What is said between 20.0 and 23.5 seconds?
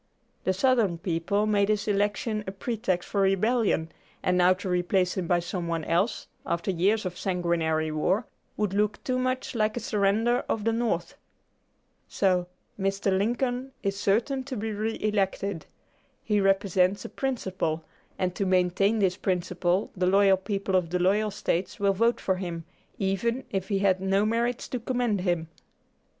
loyal people of the loyal States will vote for him, even